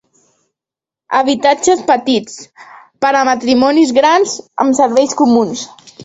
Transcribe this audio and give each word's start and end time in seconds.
Habitatges 1.17 1.83
petits 1.89 2.39
per 3.05 3.11
a 3.19 3.21
matrimonis 3.29 3.91
grans 3.99 4.33
amb 4.65 4.79
serveis 4.79 5.13
comuns. 5.21 5.63